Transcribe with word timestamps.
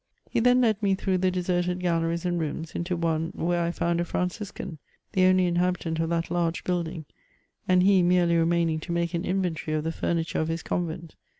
He 0.31 0.39
then 0.39 0.61
led 0.61 0.81
me 0.81 0.95
tJirough 0.95 1.21
the 1.21 1.29
deserted 1.29 1.79
galleries 1.79 2.25
and 2.25 2.39
rooms, 2.39 2.71
into 2.73 2.97
one 2.97 3.31
where 3.35 3.61
I 3.63 3.69
found 3.69 4.01
a 4.01 4.03
Franciscan, 4.03 4.79
the 5.11 5.25
only 5.25 5.43
inhalHtant 5.45 5.99
oi 6.01 6.07
that 6.07 6.31
large 6.31 6.63
building, 6.63 7.05
and 7.67 7.83
he 7.83 8.01
merely 8.01 8.35
remaining 8.35 8.79
to 8.79 8.91
make 8.91 9.13
an 9.13 9.25
inventory 9.25 9.77
of 9.77 9.83
tlie 9.83 9.93
furniture 9.93 10.39
of 10.39 10.47
his 10.47 10.63
convent. 10.63 11.13